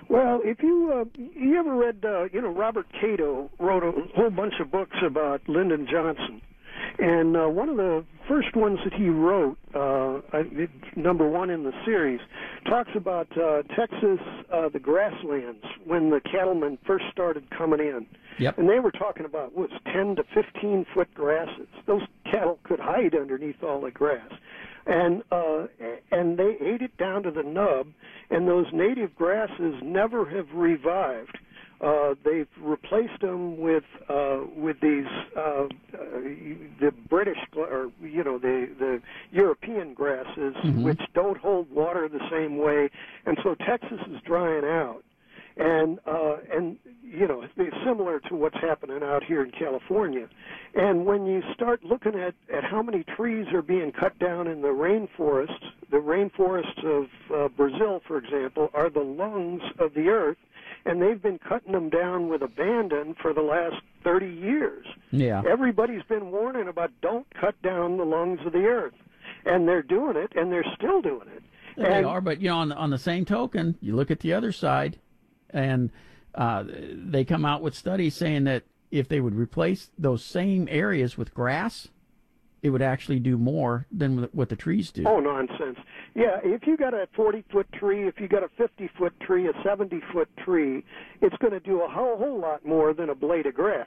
Well, 0.08 0.40
if 0.44 0.62
you 0.62 0.92
uh, 0.92 1.04
you 1.16 1.58
ever 1.58 1.74
read, 1.74 2.04
uh, 2.04 2.24
you 2.32 2.40
know, 2.40 2.48
Robert 2.48 2.86
Caro 3.00 3.50
wrote 3.58 3.84
a 3.84 3.92
whole 4.14 4.30
bunch 4.30 4.54
of 4.60 4.70
books 4.70 4.96
about 5.04 5.40
Lyndon 5.48 5.86
Johnson, 5.90 6.42
and 6.98 7.36
uh, 7.36 7.46
one 7.46 7.68
of 7.68 7.76
the 7.76 8.04
first 8.28 8.54
ones 8.54 8.78
that 8.84 8.92
he 8.92 9.08
wrote, 9.08 9.58
uh, 9.74 10.20
number 10.96 11.28
one 11.28 11.50
in 11.50 11.64
the 11.64 11.72
series, 11.84 12.20
talks 12.66 12.90
about 12.94 13.26
uh, 13.36 13.62
Texas, 13.76 14.18
uh, 14.52 14.68
the 14.68 14.78
grasslands 14.78 15.64
when 15.84 16.10
the 16.10 16.20
cattlemen 16.20 16.78
first 16.86 17.04
started 17.10 17.48
coming 17.50 17.80
in. 17.80 18.06
Yep. 18.38 18.58
And 18.58 18.68
they 18.68 18.80
were 18.80 18.90
talking 18.90 19.24
about 19.26 19.54
was 19.54 19.70
10 19.92 20.16
to 20.16 20.24
15 20.34 20.86
foot 20.94 21.12
grasses. 21.14 21.68
Those 21.86 22.02
cattle 22.30 22.58
could 22.62 22.80
hide 22.80 23.14
underneath 23.14 23.62
all 23.62 23.80
the 23.80 23.90
grass 23.90 24.30
and 24.86 25.22
uh, 25.30 25.66
and 26.10 26.38
they 26.38 26.56
ate 26.60 26.82
it 26.82 26.96
down 26.96 27.22
to 27.22 27.30
the 27.30 27.42
nub. 27.42 27.88
And 28.30 28.46
those 28.46 28.66
native 28.72 29.14
grasses 29.14 29.74
never 29.82 30.24
have 30.26 30.46
revived. 30.54 31.38
Uh, 31.80 32.14
they've 32.24 32.48
replaced 32.60 33.20
them 33.20 33.58
with 33.58 33.84
uh, 34.08 34.40
with 34.54 34.80
these 34.80 35.06
uh, 35.36 35.40
uh, 35.40 35.66
the 36.80 36.92
British 37.08 37.38
or 37.56 37.90
you 38.02 38.22
know 38.22 38.38
the 38.38 38.68
the 38.78 39.02
European 39.30 39.94
grasses, 39.94 40.54
mm-hmm. 40.56 40.82
which 40.82 41.00
don't 41.14 41.38
hold 41.38 41.70
water 41.70 42.08
the 42.08 42.28
same 42.30 42.58
way, 42.58 42.90
and 43.26 43.38
so 43.42 43.54
Texas 43.54 44.00
is 44.10 44.20
drying 44.24 44.64
out 44.64 45.02
and 45.60 45.98
uh, 46.06 46.36
and 46.52 46.78
you 47.02 47.28
know 47.28 47.42
it's 47.42 47.76
similar 47.84 48.18
to 48.20 48.34
what's 48.34 48.56
happening 48.56 49.02
out 49.02 49.22
here 49.22 49.44
in 49.44 49.50
California. 49.50 50.26
And 50.74 51.04
when 51.04 51.26
you 51.26 51.42
start 51.54 51.84
looking 51.84 52.14
at 52.14 52.34
at 52.52 52.64
how 52.64 52.82
many 52.82 53.04
trees 53.16 53.46
are 53.52 53.62
being 53.62 53.92
cut 53.92 54.18
down 54.18 54.46
in 54.46 54.62
the 54.62 54.68
rainforests, 54.68 55.70
the 55.90 55.98
rainforests 55.98 56.84
of 56.84 57.08
uh, 57.34 57.48
Brazil, 57.48 58.00
for 58.06 58.16
example, 58.16 58.70
are 58.72 58.88
the 58.88 59.00
lungs 59.00 59.62
of 59.78 59.92
the 59.94 60.08
earth, 60.08 60.38
and 60.86 61.02
they've 61.02 61.22
been 61.22 61.38
cutting 61.38 61.72
them 61.72 61.90
down 61.90 62.28
with 62.28 62.42
abandon 62.42 63.14
for 63.20 63.34
the 63.34 63.42
last 63.42 63.76
30 64.02 64.26
years. 64.26 64.86
Yeah. 65.10 65.42
Everybody's 65.46 66.04
been 66.04 66.30
warning 66.30 66.68
about 66.68 66.90
don't 67.02 67.26
cut 67.38 67.60
down 67.62 67.98
the 67.98 68.04
lungs 68.04 68.40
of 68.46 68.52
the 68.52 68.64
earth, 68.64 68.94
and 69.44 69.68
they're 69.68 69.82
doing 69.82 70.16
it, 70.16 70.32
and 70.36 70.50
they're 70.50 70.64
still 70.76 71.02
doing 71.02 71.28
it. 71.36 71.42
They 71.76 71.84
and, 71.84 72.06
are, 72.06 72.20
but 72.20 72.40
you 72.40 72.48
know, 72.48 72.56
on 72.56 72.68
the, 72.70 72.76
on 72.76 72.90
the 72.90 72.98
same 72.98 73.24
token, 73.24 73.76
you 73.80 73.94
look 73.94 74.10
at 74.10 74.20
the 74.20 74.32
other 74.32 74.52
side 74.52 74.98
and 75.52 75.90
uh, 76.34 76.64
they 76.66 77.24
come 77.24 77.44
out 77.44 77.62
with 77.62 77.74
studies 77.74 78.14
saying 78.14 78.44
that 78.44 78.64
if 78.90 79.08
they 79.08 79.20
would 79.20 79.34
replace 79.34 79.90
those 79.98 80.24
same 80.24 80.68
areas 80.70 81.16
with 81.16 81.32
grass, 81.34 81.88
it 82.62 82.70
would 82.70 82.82
actually 82.82 83.18
do 83.18 83.38
more 83.38 83.86
than 83.90 84.28
what 84.32 84.48
the 84.48 84.56
trees 84.56 84.90
do. 84.90 85.04
Oh, 85.06 85.20
nonsense. 85.20 85.78
Yeah, 86.14 86.38
if 86.42 86.66
you 86.66 86.76
got 86.76 86.92
a 86.92 87.08
40 87.14 87.44
foot 87.50 87.70
tree, 87.72 88.06
if 88.06 88.20
you 88.20 88.28
got 88.28 88.42
a 88.42 88.50
50 88.58 88.90
foot 88.98 89.18
tree, 89.20 89.48
a 89.48 89.52
70 89.64 90.00
foot 90.12 90.28
tree, 90.44 90.84
it's 91.22 91.36
going 91.36 91.52
to 91.52 91.60
do 91.60 91.82
a 91.82 91.88
whole, 91.88 92.16
whole 92.18 92.38
lot 92.38 92.64
more 92.66 92.92
than 92.92 93.10
a 93.10 93.14
blade 93.14 93.46
of 93.46 93.54
grass. 93.54 93.86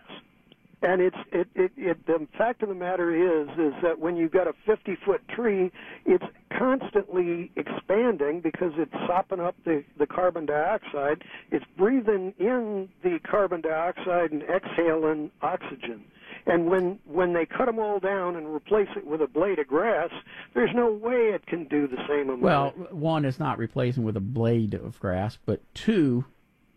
And 0.84 1.02
it's 1.02 1.18
it, 1.32 1.48
it 1.56 1.72
it 1.78 2.06
the 2.06 2.28
fact 2.38 2.62
of 2.62 2.68
the 2.68 2.76
matter 2.76 3.16
is 3.16 3.48
is 3.58 3.74
that 3.82 4.00
when 4.00 4.18
you've 4.18 4.34
got 4.34 4.48
a 4.48 4.54
50 4.66 4.98
foot 5.06 5.26
tree, 5.30 5.72
it's 6.06 6.26
constantly 6.58 7.52
expanding 7.56 8.42
because 8.42 8.74
it's 8.78 8.92
sopping 9.08 9.40
up 9.40 9.56
the 9.64 9.84
the 9.98 10.06
carbon 10.06 10.46
dioxide. 10.46 11.24
It's 11.52 11.66
breathing 11.78 12.34
in 12.38 12.90
the 13.02 13.20
carbon 13.20 13.62
dioxide 13.62 14.32
and 14.32 14.44
exhaling 14.44 15.32
oxygen. 15.42 16.04
And 16.46 16.66
when 16.70 17.00
when 17.06 17.32
they 17.32 17.46
cut 17.46 17.68
them 17.68 17.80
all 17.80 18.00
down 18.00 18.36
and 18.36 18.46
replace 18.54 18.90
it 18.98 19.08
with 19.08 19.22
a 19.22 19.28
blade 19.28 19.60
of 19.60 19.68
grass, 19.68 20.10
there's 20.54 20.76
no 20.76 20.92
way 20.92 21.30
it 21.34 21.46
can 21.46 21.64
do 21.66 21.88
the 21.88 22.04
same 22.10 22.30
amount. 22.30 22.42
Well, 22.42 22.72
one 22.92 23.24
is 23.24 23.40
not 23.40 23.58
replacing 23.58 24.04
with 24.04 24.18
a 24.18 24.22
blade 24.22 24.74
of 24.74 25.00
grass, 25.00 25.38
but 25.46 25.62
two, 25.74 26.26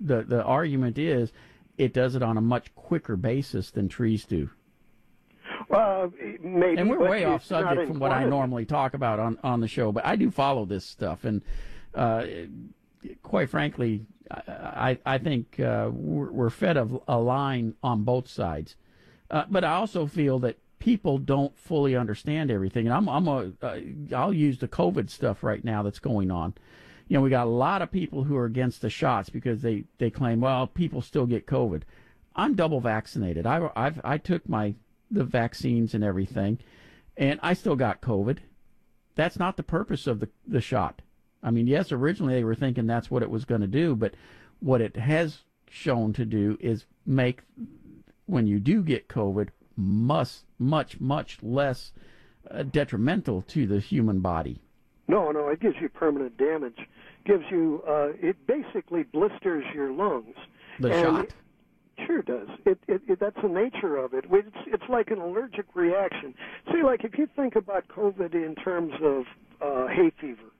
the 0.00 0.22
the 0.22 0.44
argument 0.44 0.96
is 0.96 1.32
it 1.78 1.92
does 1.92 2.14
it 2.14 2.22
on 2.22 2.36
a 2.36 2.40
much 2.40 2.74
quicker 2.74 3.16
basis 3.16 3.70
than 3.70 3.88
trees 3.88 4.24
do. 4.24 4.50
Uh, 5.70 6.08
maybe, 6.40 6.80
and 6.80 6.88
we're 6.88 7.08
way 7.08 7.24
off 7.24 7.44
subject 7.44 7.88
from 7.88 7.98
what 7.98 8.12
I 8.12 8.24
normally 8.24 8.64
talk 8.64 8.94
about 8.94 9.18
on, 9.18 9.38
on 9.42 9.60
the 9.60 9.68
show, 9.68 9.90
but 9.92 10.06
I 10.06 10.16
do 10.16 10.30
follow 10.30 10.64
this 10.64 10.84
stuff, 10.84 11.24
and 11.24 11.42
uh, 11.94 12.24
quite 13.22 13.50
frankly, 13.50 14.06
I 14.30 14.98
I 15.04 15.18
think 15.18 15.58
uh, 15.58 15.90
we're, 15.92 16.30
we're 16.30 16.50
fed 16.50 16.76
a, 16.76 16.88
a 17.08 17.18
line 17.18 17.74
on 17.82 18.04
both 18.04 18.28
sides, 18.28 18.76
uh, 19.30 19.44
but 19.50 19.64
I 19.64 19.72
also 19.72 20.06
feel 20.06 20.38
that 20.40 20.56
people 20.78 21.18
don't 21.18 21.56
fully 21.58 21.96
understand 21.96 22.50
everything, 22.50 22.86
and 22.86 22.94
I'm 22.94 23.08
I'm 23.08 23.26
a 23.26 23.52
uh, 23.62 23.78
I'll 24.14 24.32
use 24.32 24.58
the 24.58 24.68
COVID 24.68 25.10
stuff 25.10 25.42
right 25.42 25.64
now 25.64 25.82
that's 25.82 25.98
going 25.98 26.30
on. 26.30 26.54
You 27.08 27.16
know, 27.16 27.20
we 27.20 27.30
got 27.30 27.46
a 27.46 27.50
lot 27.50 27.82
of 27.82 27.90
people 27.90 28.24
who 28.24 28.36
are 28.36 28.46
against 28.46 28.82
the 28.82 28.90
shots 28.90 29.30
because 29.30 29.62
they 29.62 29.84
they 29.98 30.10
claim 30.10 30.40
well 30.40 30.66
people 30.66 31.02
still 31.02 31.26
get 31.26 31.46
COVID. 31.46 31.82
I'm 32.34 32.54
double 32.54 32.80
vaccinated. 32.80 33.46
I 33.46 33.70
I've, 33.76 34.00
I 34.04 34.18
took 34.18 34.48
my 34.48 34.74
the 35.10 35.24
vaccines 35.24 35.94
and 35.94 36.02
everything, 36.02 36.58
and 37.16 37.38
I 37.42 37.54
still 37.54 37.76
got 37.76 38.00
COVID. 38.00 38.38
That's 39.14 39.38
not 39.38 39.56
the 39.56 39.62
purpose 39.62 40.06
of 40.06 40.20
the 40.20 40.28
the 40.46 40.60
shot. 40.60 41.02
I 41.42 41.50
mean, 41.50 41.66
yes, 41.66 41.92
originally 41.92 42.34
they 42.34 42.44
were 42.44 42.54
thinking 42.54 42.86
that's 42.86 43.10
what 43.10 43.22
it 43.22 43.30
was 43.30 43.44
going 43.44 43.60
to 43.60 43.66
do, 43.66 43.94
but 43.94 44.14
what 44.58 44.80
it 44.80 44.96
has 44.96 45.42
shown 45.70 46.12
to 46.14 46.24
do 46.24 46.56
is 46.60 46.86
make 47.04 47.42
when 48.26 48.46
you 48.46 48.58
do 48.58 48.82
get 48.82 49.08
COVID 49.08 49.50
much 49.76 50.38
much 50.58 51.00
much 51.00 51.38
less 51.42 51.92
uh, 52.50 52.62
detrimental 52.62 53.42
to 53.42 53.66
the 53.66 53.78
human 53.78 54.20
body. 54.20 54.60
No, 55.08 55.30
no, 55.30 55.48
it 55.48 55.60
gives 55.60 55.76
you 55.80 55.88
permanent 55.88 56.36
damage. 56.36 56.78
Gives 57.24 57.44
you 57.50 57.82
uh, 57.88 58.08
it 58.20 58.36
basically 58.46 59.04
blisters 59.04 59.64
your 59.74 59.92
lungs. 59.92 60.36
The 60.80 60.92
And 60.92 61.04
shot. 61.04 61.28
Sure 62.06 62.22
does. 62.22 62.48
It, 62.66 62.78
it, 62.88 63.00
it 63.08 63.20
that's 63.20 63.40
the 63.42 63.48
nature 63.48 63.96
of 63.96 64.12
it. 64.12 64.26
It's 64.30 64.56
it's 64.66 64.88
like 64.88 65.10
an 65.10 65.18
allergic 65.18 65.66
reaction. 65.74 66.34
See, 66.72 66.82
like 66.82 67.04
if 67.04 67.16
you 67.18 67.26
think 67.34 67.56
about 67.56 67.88
COVID 67.88 68.34
in 68.34 68.54
terms 68.54 68.92
of 69.02 69.24
uh, 69.62 69.86
hay 69.86 70.12
fever, 70.20 70.50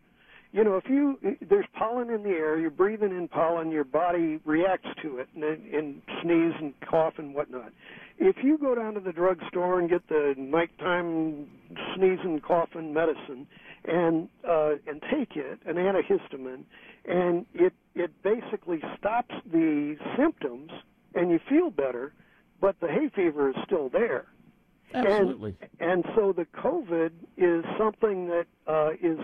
you 0.53 0.65
know, 0.65 0.77
if 0.77 0.89
you 0.89 1.19
there's 1.47 1.67
pollen 1.79 2.09
in 2.09 2.23
the 2.23 2.31
air, 2.31 2.59
you're 2.59 2.71
breathing 2.71 3.11
in 3.11 3.29
pollen, 3.29 3.71
your 3.71 3.85
body 3.85 4.41
reacts 4.47 4.89
to 5.03 5.19
it 5.19 5.29
and, 5.35 5.45
and 5.45 6.01
sneeze 6.23 6.55
and 6.59 6.73
cough 6.81 7.15
and 7.19 7.35
whatnot. 7.35 7.73
If 8.19 8.37
you 8.43 8.57
go 8.57 8.75
down 8.75 8.95
to 8.95 9.01
the 9.01 9.13
drugstore 9.13 9.79
and 9.79 9.91
get 9.91 10.09
the 10.09 10.35
nighttime 10.39 11.49
sneezing, 11.95 12.41
coughing 12.41 12.95
medicine, 12.95 13.47
and 13.87 14.29
uh, 14.49 14.75
and 14.87 15.03
take 15.11 15.37
it, 15.37 15.61
an 15.67 15.77
antihistamine, 15.77 16.65
and 17.05 17.47
it 17.55 17.73
it 17.95 18.11
basically 18.23 18.83
stops 18.99 19.35
the 19.51 19.97
symptoms, 20.17 20.71
and 21.15 21.31
you 21.31 21.41
feel 21.49 21.71
better, 21.71 22.13
but 22.61 22.79
the 22.81 22.89
hay 22.89 23.09
fever 23.15 23.51
is 23.51 23.57
still 23.65 23.89
there. 23.89 24.27
Absolutely. 24.95 25.57
And, 25.81 25.91
and 25.91 26.05
so 26.15 26.33
the 26.33 26.47
COVID 26.57 27.11
is 27.37 27.65
something 27.77 28.29
that 28.29 28.47
uh, 28.67 28.91
is 29.03 29.19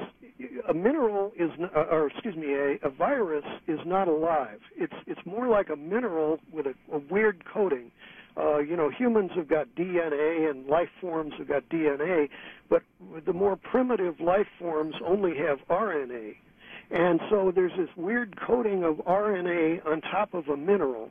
a 0.68 0.74
mineral 0.74 1.32
is, 1.36 1.50
uh, 1.60 1.84
or 1.90 2.08
excuse 2.08 2.36
me, 2.36 2.52
a, 2.54 2.78
a 2.86 2.90
virus 2.90 3.44
is 3.68 3.78
not 3.86 4.08
alive. 4.08 4.60
It's 4.76 4.94
it's 5.06 5.24
more 5.24 5.48
like 5.48 5.70
a 5.70 5.76
mineral 5.76 6.40
with 6.50 6.66
a, 6.66 6.74
a 6.92 6.98
weird 6.98 7.44
coating. 7.44 7.90
Uh, 8.36 8.58
you 8.58 8.76
know, 8.76 8.90
humans 8.90 9.30
have 9.36 9.48
got 9.48 9.68
DNA 9.76 10.48
and 10.50 10.66
life 10.66 10.88
forms 11.00 11.34
have 11.38 11.48
got 11.48 11.68
DNA, 11.68 12.28
but 12.70 12.82
the 13.26 13.32
more 13.32 13.56
primitive 13.56 14.20
life 14.20 14.46
forms 14.58 14.94
only 15.06 15.36
have 15.36 15.58
RNA. 15.68 16.34
And 16.90 17.20
so 17.30 17.52
there's 17.54 17.72
this 17.76 17.88
weird 17.96 18.38
coating 18.40 18.84
of 18.84 18.96
RNA 18.96 19.86
on 19.86 20.00
top 20.02 20.34
of 20.34 20.48
a 20.48 20.56
mineral. 20.56 21.10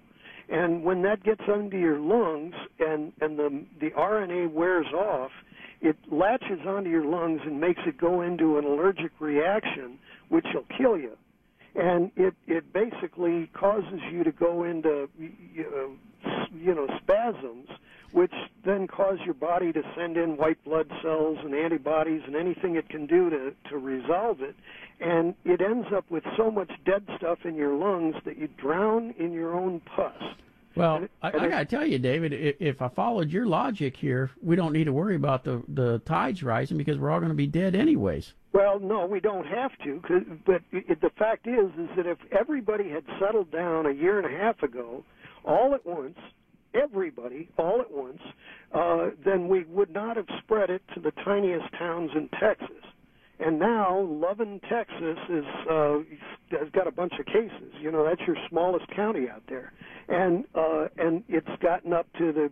And 0.49 0.83
when 0.83 1.01
that 1.03 1.23
gets 1.23 1.41
into 1.47 1.77
your 1.77 1.99
lungs 1.99 2.53
and, 2.79 3.13
and 3.21 3.37
the, 3.37 3.63
the 3.79 3.89
RNA 3.91 4.51
wears 4.51 4.87
off, 4.87 5.31
it 5.81 5.95
latches 6.11 6.59
onto 6.67 6.89
your 6.89 7.05
lungs 7.05 7.41
and 7.45 7.59
makes 7.59 7.81
it 7.87 7.97
go 7.97 8.21
into 8.21 8.57
an 8.57 8.65
allergic 8.65 9.11
reaction, 9.19 9.97
which 10.29 10.45
will 10.53 10.65
kill 10.77 10.97
you. 10.97 11.17
And 11.73 12.11
it, 12.15 12.35
it 12.47 12.71
basically 12.73 13.49
causes 13.53 14.01
you 14.11 14.23
to 14.23 14.31
go 14.31 14.63
into, 14.63 15.09
you 15.17 15.63
know, 15.63 15.95
you 16.55 16.73
know, 16.75 16.87
spasms, 17.01 17.67
which 18.11 18.33
then 18.65 18.87
cause 18.87 19.17
your 19.25 19.33
body 19.33 19.71
to 19.73 19.81
send 19.95 20.17
in 20.17 20.37
white 20.37 20.61
blood 20.65 20.91
cells 21.01 21.37
and 21.43 21.53
antibodies 21.55 22.21
and 22.25 22.35
anything 22.35 22.75
it 22.75 22.89
can 22.89 23.05
do 23.05 23.29
to, 23.29 23.53
to 23.69 23.77
resolve 23.77 24.41
it. 24.41 24.55
And 24.99 25.33
it 25.45 25.61
ends 25.61 25.87
up 25.95 26.05
with 26.11 26.23
so 26.37 26.51
much 26.51 26.69
dead 26.85 27.03
stuff 27.17 27.39
in 27.45 27.55
your 27.55 27.73
lungs 27.73 28.15
that 28.25 28.37
you 28.37 28.47
drown 28.57 29.13
in 29.17 29.31
your 29.31 29.55
own 29.55 29.79
pus. 29.81 30.13
Well, 30.75 31.03
it- 31.03 31.11
I, 31.21 31.27
I 31.29 31.47
got 31.49 31.59
to 31.59 31.65
tell 31.65 31.85
you, 31.85 31.99
David, 31.99 32.33
if, 32.33 32.55
if 32.59 32.81
I 32.81 32.87
followed 32.89 33.29
your 33.29 33.45
logic 33.45 33.95
here, 33.97 34.31
we 34.43 34.55
don't 34.55 34.71
need 34.73 34.85
to 34.85 34.93
worry 34.93 35.15
about 35.15 35.43
the, 35.43 35.63
the 35.69 35.99
tides 35.99 36.43
rising 36.43 36.77
because 36.77 36.97
we're 36.97 37.09
all 37.11 37.19
going 37.19 37.31
to 37.31 37.35
be 37.35 37.47
dead 37.47 37.75
anyways. 37.75 38.33
Well, 38.53 38.79
no, 38.79 39.05
we 39.05 39.19
don't 39.21 39.47
have 39.47 39.71
to. 39.85 39.99
'cause- 40.01 40.23
But 40.45 40.61
it, 40.71 41.01
the 41.01 41.09
fact 41.11 41.47
is, 41.47 41.71
is 41.77 41.89
that 41.95 42.05
if 42.05 42.17
everybody 42.31 42.89
had 42.89 43.03
settled 43.19 43.51
down 43.51 43.85
a 43.85 43.91
year 43.91 44.19
and 44.19 44.33
a 44.33 44.37
half 44.37 44.61
ago, 44.63 45.03
all 45.43 45.73
at 45.73 45.85
once, 45.85 46.17
everybody 46.73 47.49
all 47.57 47.81
at 47.81 47.91
once, 47.91 48.21
uh, 48.73 49.09
then 49.23 49.47
we 49.47 49.63
would 49.65 49.91
not 49.91 50.17
have 50.17 50.27
spread 50.39 50.69
it 50.69 50.81
to 50.93 50.99
the 50.99 51.11
tiniest 51.23 51.65
towns 51.77 52.11
in 52.15 52.29
Texas. 52.39 52.83
And 53.39 53.57
now, 53.57 53.99
Loving, 54.01 54.61
Texas, 54.69 55.17
is 55.27 55.45
uh, 55.69 55.99
has 56.51 56.69
got 56.73 56.87
a 56.87 56.91
bunch 56.91 57.13
of 57.19 57.25
cases. 57.25 57.73
You 57.81 57.91
know, 57.91 58.05
that's 58.05 58.21
your 58.27 58.35
smallest 58.49 58.85
county 58.95 59.27
out 59.29 59.41
there, 59.49 59.73
and 60.07 60.45
uh, 60.53 60.89
and 60.97 61.23
it's 61.27 61.49
gotten 61.59 61.91
up 61.91 62.05
to 62.19 62.31
the 62.31 62.51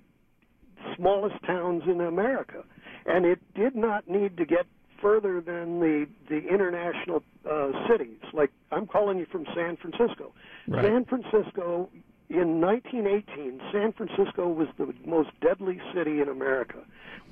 smallest 0.95 1.35
towns 1.45 1.83
in 1.85 2.01
America, 2.01 2.63
and 3.05 3.23
it 3.25 3.39
did 3.53 3.75
not 3.75 4.07
need 4.09 4.35
to 4.37 4.45
get 4.45 4.65
further 4.99 5.41
than 5.41 5.79
the 5.79 6.07
the 6.27 6.47
international 6.47 7.23
uh, 7.49 7.69
cities. 7.87 8.17
Like 8.33 8.51
I'm 8.71 8.87
calling 8.87 9.19
you 9.19 9.27
from 9.31 9.45
San 9.55 9.77
Francisco. 9.77 10.33
Right. 10.67 10.85
San 10.85 11.05
Francisco 11.05 11.89
in 12.29 12.61
1918, 12.61 13.59
San 13.71 13.91
Francisco 13.91 14.47
was 14.47 14.67
the 14.77 14.93
most 15.03 15.29
deadly 15.41 15.81
city 15.95 16.21
in 16.21 16.29
America, 16.29 16.77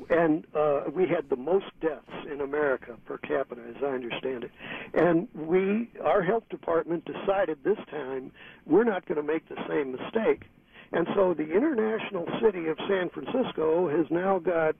and 0.09 0.45
uh, 0.55 0.81
we 0.91 1.07
had 1.07 1.29
the 1.29 1.35
most 1.35 1.67
deaths 1.81 2.09
in 2.31 2.41
America 2.41 2.95
per 3.05 3.17
capita, 3.19 3.61
as 3.69 3.83
I 3.83 3.89
understand 3.89 4.43
it. 4.45 4.51
And 4.95 5.27
we, 5.35 5.91
our 6.03 6.23
health 6.23 6.49
department, 6.49 7.05
decided 7.05 7.59
this 7.63 7.77
time 7.91 8.31
we're 8.65 8.83
not 8.83 9.05
going 9.05 9.17
to 9.17 9.23
make 9.23 9.47
the 9.49 9.57
same 9.69 9.91
mistake. 9.91 10.45
And 10.91 11.07
so 11.15 11.33
the 11.33 11.51
international 11.51 12.25
city 12.41 12.67
of 12.67 12.77
San 12.87 13.09
Francisco 13.09 13.89
has 13.89 14.07
now 14.09 14.39
got 14.39 14.75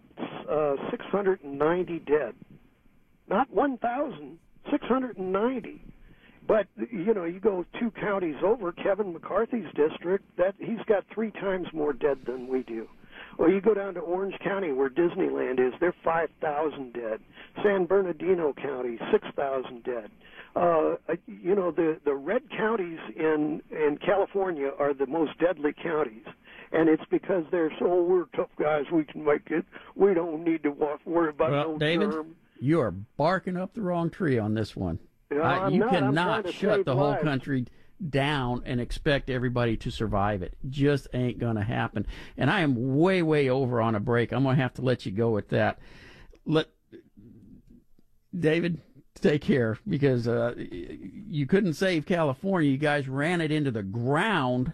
uh, 0.50 0.76
690 0.90 2.00
dead. 2.00 2.34
Not 3.30 3.52
1,000, 3.52 4.40
690. 4.72 5.82
But 6.48 6.68
you 6.92 7.14
know, 7.14 7.26
you 7.26 7.40
go 7.40 7.66
two 7.80 7.92
counties 7.92 8.38
over, 8.44 8.72
Kevin 8.72 9.14
McCarthy's 9.14 9.68
district, 9.76 10.26
that 10.38 10.56
he's 10.60 10.80
got 10.88 11.04
three 11.14 11.32
times 11.32 11.68
more 11.74 11.94
dead 11.94 12.20
than 12.26 12.48
we 12.48 12.64
do. 12.64 12.88
Or 13.38 13.50
you 13.50 13.62
go 13.62 13.74
down 13.74 13.94
to 13.96 14.00
Orange 14.00 14.36
County 14.44 14.72
where 14.72 14.90
Disneyland 14.90 15.60
is, 15.60 15.74
they're 15.80 15.94
5,000 16.04 16.94
dead. 16.94 17.20
San 17.64 17.86
Bernardino 17.86 18.54
County, 18.54 18.98
6,000 19.12 19.84
dead. 19.84 20.10
Uh, 20.56 20.96
you 21.28 21.54
know, 21.54 21.70
the 21.70 22.00
the 22.04 22.16
red 22.16 22.42
counties 22.50 22.98
in 23.16 23.62
in 23.70 24.00
California 24.04 24.72
are 24.80 24.92
the 24.94 25.06
most 25.06 25.38
deadly 25.38 25.72
counties. 25.84 26.26
And 26.72 26.90
it's 26.90 27.04
because 27.12 27.44
they're 27.52 27.72
so 27.78 28.02
we're 28.02 28.26
tough 28.36 28.50
guys, 28.60 28.86
we 28.92 29.04
can 29.04 29.24
make 29.24 29.52
it. 29.52 29.66
We 29.96 30.14
don't 30.16 30.44
need 30.44 30.64
to 30.64 30.72
worry 31.06 31.30
about 31.30 31.52
Well, 31.52 31.72
no 31.74 31.78
David, 31.78 32.12
germ. 32.12 32.36
you 32.60 32.80
are 32.82 32.92
barking 32.92 33.56
up 33.56 33.74
the 33.76 33.82
wrong 33.82 34.10
tree 34.10 34.40
on 34.40 34.56
this 34.56 34.76
one. 34.76 34.98
No, 35.32 35.42
Uh, 35.44 35.70
you 35.70 35.80
not. 35.80 35.90
Cannot 35.90 36.54
shut 36.54 36.86
the 36.86 36.96
whole 36.96 37.12
lives. 37.12 37.24
country 37.24 37.66
down 38.10 38.62
and 38.66 38.80
expect 38.80 39.30
everybody 39.30 39.76
to 39.78 39.90
survive 39.90 40.42
it. 40.44 40.56
Just 40.70 41.08
ain't 41.14 41.40
going 41.40 41.56
to 41.56 41.64
happen. 41.64 42.06
And 42.38 42.50
I 42.50 42.62
am 42.62 42.98
way, 42.98 43.22
way 43.24 43.50
over 43.50 43.82
on 43.82 43.96
a 43.96 44.00
break. 44.00 44.32
I'm 44.32 44.44
going 44.44 44.56
to 44.56 44.62
have 44.62 44.76
to 44.76 44.82
let 44.82 45.06
you 45.06 45.12
go 45.12 45.32
with 45.32 45.50
that. 45.50 45.80
Let 46.46 46.68
David 48.38 48.82
take 49.16 49.42
care 49.42 49.78
because 49.88 50.28
uh, 50.28 50.54
you 50.58 51.48
couldn't 51.48 51.74
save 51.74 52.06
California. 52.06 52.70
You 52.70 52.78
guys 52.78 53.08
ran 53.08 53.42
it 53.42 53.52
into 53.52 53.72
the 53.72 53.84
ground 53.84 54.74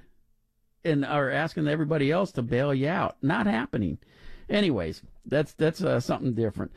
and 0.83 1.05
are 1.05 1.29
asking 1.31 1.67
everybody 1.67 2.11
else 2.11 2.31
to 2.33 2.41
bail 2.41 2.73
you 2.73 2.89
out. 2.89 3.15
Not 3.21 3.45
happening. 3.47 3.99
Anyways, 4.49 5.01
that's 5.25 5.53
that's 5.53 5.81
uh, 5.81 6.01
something 6.01 6.33
different. 6.33 6.73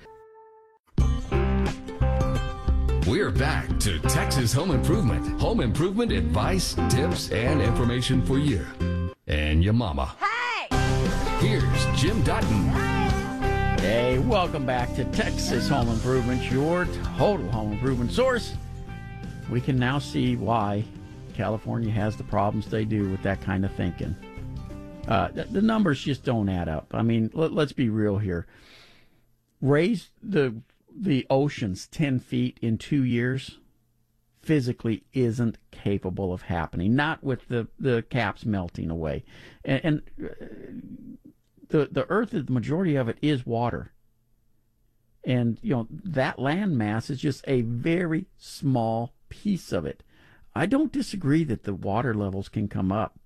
We're 3.07 3.31
back 3.31 3.79
to 3.79 4.01
Texas 4.01 4.53
Home 4.55 4.73
Improvement. 4.73 5.41
Home 5.41 5.61
improvement 5.61 6.11
advice, 6.11 6.75
tips, 6.89 7.31
and 7.31 7.63
information 7.63 8.21
for 8.27 8.37
you 8.37 8.67
and 9.29 9.63
your 9.63 9.75
mama. 9.75 10.17
Hey! 10.19 10.67
Here's 11.39 12.01
Jim 12.01 12.21
Dutton. 12.25 12.65
Hey, 13.79 14.19
welcome 14.19 14.67
back 14.67 14.93
to 14.97 15.05
Texas 15.05 15.69
Home 15.69 15.89
Improvement, 15.89 16.51
your 16.51 16.87
total 17.17 17.49
home 17.53 17.75
improvement 17.75 18.11
source. 18.11 18.55
We 19.51 19.61
can 19.61 19.79
now 19.79 20.01
see 20.01 20.35
why 20.35 20.83
California 21.33 21.93
has 21.93 22.17
the 22.17 22.25
problems 22.25 22.67
they 22.67 22.85
do 22.85 23.09
with 23.09 23.23
that 23.23 23.41
kind 23.41 23.65
of 23.65 23.73
thinking. 23.77 24.17
Uh, 25.07 25.29
the, 25.29 25.45
the, 25.45 25.63
numbers 25.63 26.03
just 26.03 26.25
don't 26.25 26.49
add 26.49 26.69
up. 26.69 26.89
I 26.93 27.03
mean, 27.03 27.31
let, 27.35 27.53
let's 27.53 27.73
be 27.73 27.89
real 27.89 28.19
here. 28.19 28.49
Raise 29.61 30.09
the 30.25 30.57
the 30.99 31.27
oceans 31.29 31.87
10 31.89 32.21
feet 32.21 32.59
in 32.63 32.79
two 32.79 33.05
years 33.05 33.59
physically 34.41 35.05
isn't 35.13 35.59
capable 35.73 36.33
of 36.33 36.43
happening, 36.43 36.95
not 36.95 37.23
with 37.23 37.49
the, 37.49 37.67
the 37.79 38.05
caps 38.09 38.47
melting 38.47 38.91
away. 38.91 39.25
And, 39.65 39.81
and 39.85 40.03
uh, 40.23 40.35
the, 41.69 41.89
the 41.91 42.07
earth, 42.09 42.31
the 42.31 42.45
majority 42.49 42.95
of 42.95 43.09
it 43.09 43.19
is 43.21 43.45
water. 43.45 43.93
And, 45.25 45.59
you 45.63 45.75
know, 45.75 45.89
that 45.91 46.39
land 46.39 46.79
mass 46.79 47.11
is 47.11 47.21
just 47.21 47.45
a 47.49 47.63
very 47.63 48.27
small 48.39 49.15
piece 49.29 49.73
of 49.73 49.85
it. 49.85 50.05
I 50.55 50.67
don't 50.67 50.93
disagree 50.93 51.43
that 51.45 51.65
the 51.65 51.75
water 51.75 52.15
levels 52.15 52.49
can 52.49 52.69
come 52.69 52.93
up, 52.93 53.19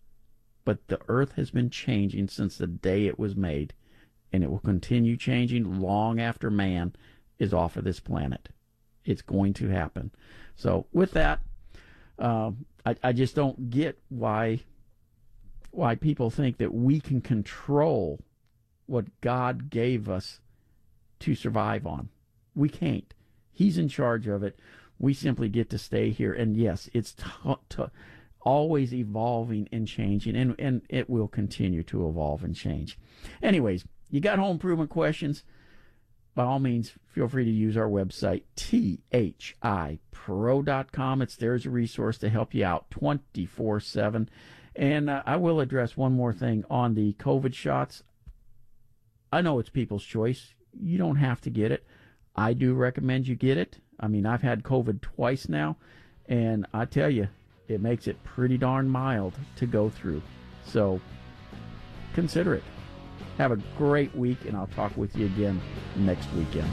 but 0.64 0.88
the 0.88 1.00
earth 1.08 1.32
has 1.32 1.50
been 1.50 1.68
changing 1.68 2.28
since 2.28 2.56
the 2.56 2.66
day 2.66 3.06
it 3.06 3.18
was 3.18 3.36
made, 3.36 3.74
and 4.32 4.42
it 4.42 4.50
will 4.50 4.58
continue 4.58 5.16
changing 5.18 5.80
long 5.80 6.18
after 6.18 6.50
man 6.50 6.94
is 7.40 7.52
off 7.52 7.76
of 7.76 7.82
this 7.82 7.98
planet. 7.98 8.50
It's 9.04 9.22
going 9.22 9.54
to 9.54 9.68
happen. 9.68 10.12
So 10.54 10.86
with 10.92 11.10
that, 11.12 11.40
uh, 12.18 12.52
I, 12.86 12.94
I 13.02 13.12
just 13.12 13.34
don't 13.34 13.70
get 13.70 13.98
why 14.10 14.60
why 15.72 15.94
people 15.94 16.30
think 16.30 16.58
that 16.58 16.74
we 16.74 17.00
can 17.00 17.20
control 17.20 18.20
what 18.86 19.20
God 19.20 19.70
gave 19.70 20.08
us 20.08 20.40
to 21.20 21.34
survive 21.34 21.86
on. 21.86 22.08
We 22.54 22.68
can't. 22.68 23.14
He's 23.52 23.78
in 23.78 23.88
charge 23.88 24.26
of 24.26 24.42
it. 24.42 24.58
We 24.98 25.14
simply 25.14 25.48
get 25.48 25.70
to 25.70 25.78
stay 25.78 26.10
here. 26.10 26.32
And 26.32 26.56
yes, 26.56 26.90
it's 26.92 27.12
t- 27.12 27.54
t- 27.68 27.84
always 28.40 28.92
evolving 28.92 29.68
and 29.70 29.86
changing, 29.86 30.34
and, 30.34 30.56
and 30.58 30.82
it 30.88 31.08
will 31.08 31.28
continue 31.28 31.84
to 31.84 32.08
evolve 32.08 32.42
and 32.42 32.56
change. 32.56 32.98
Anyways, 33.42 33.84
you 34.10 34.20
got 34.20 34.38
home 34.38 34.52
improvement 34.52 34.90
questions? 34.90 35.44
By 36.40 36.46
all 36.46 36.58
means, 36.58 36.92
feel 37.06 37.28
free 37.28 37.44
to 37.44 37.50
use 37.50 37.76
our 37.76 37.86
website, 37.86 38.44
thipro.com. 38.56 40.00
It's 41.20 41.36
there 41.36 41.52
as 41.52 41.66
a 41.66 41.70
resource 41.70 42.16
to 42.16 42.30
help 42.30 42.54
you 42.54 42.64
out 42.64 42.90
24 42.90 43.80
7. 43.80 44.30
And 44.74 45.10
uh, 45.10 45.22
I 45.26 45.36
will 45.36 45.60
address 45.60 45.98
one 45.98 46.14
more 46.14 46.32
thing 46.32 46.64
on 46.70 46.94
the 46.94 47.12
COVID 47.12 47.52
shots. 47.52 48.04
I 49.30 49.42
know 49.42 49.58
it's 49.58 49.68
people's 49.68 50.02
choice. 50.02 50.54
You 50.72 50.96
don't 50.96 51.16
have 51.16 51.42
to 51.42 51.50
get 51.50 51.72
it. 51.72 51.84
I 52.34 52.54
do 52.54 52.72
recommend 52.72 53.28
you 53.28 53.34
get 53.34 53.58
it. 53.58 53.76
I 54.00 54.08
mean, 54.08 54.24
I've 54.24 54.40
had 54.40 54.62
COVID 54.62 55.02
twice 55.02 55.46
now, 55.46 55.76
and 56.24 56.64
I 56.72 56.86
tell 56.86 57.10
you, 57.10 57.28
it 57.68 57.82
makes 57.82 58.06
it 58.06 58.24
pretty 58.24 58.56
darn 58.56 58.88
mild 58.88 59.34
to 59.56 59.66
go 59.66 59.90
through. 59.90 60.22
So 60.64 61.02
consider 62.14 62.54
it. 62.54 62.64
Have 63.40 63.52
a 63.52 63.56
great 63.78 64.14
week, 64.14 64.44
and 64.46 64.54
I'll 64.54 64.66
talk 64.66 64.94
with 64.98 65.16
you 65.16 65.24
again 65.24 65.62
next 65.96 66.30
weekend. 66.34 66.68